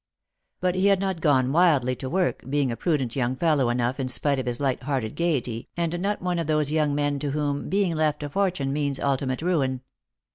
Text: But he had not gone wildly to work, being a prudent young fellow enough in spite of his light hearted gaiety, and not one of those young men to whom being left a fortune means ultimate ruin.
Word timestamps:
But 0.61 0.73
he 0.73 0.87
had 0.87 0.99
not 0.99 1.21
gone 1.21 1.51
wildly 1.51 1.95
to 1.97 2.09
work, 2.09 2.43
being 2.49 2.71
a 2.71 2.75
prudent 2.75 3.15
young 3.15 3.35
fellow 3.35 3.69
enough 3.69 3.99
in 3.99 4.07
spite 4.07 4.39
of 4.39 4.47
his 4.47 4.59
light 4.59 4.81
hearted 4.81 5.15
gaiety, 5.15 5.69
and 5.77 5.99
not 6.01 6.23
one 6.23 6.39
of 6.39 6.47
those 6.47 6.71
young 6.71 6.95
men 6.95 7.19
to 7.19 7.29
whom 7.29 7.69
being 7.69 7.93
left 7.95 8.23
a 8.23 8.29
fortune 8.29 8.73
means 8.73 8.99
ultimate 8.99 9.43
ruin. 9.43 9.81